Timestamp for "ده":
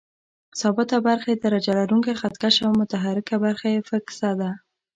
4.39-4.51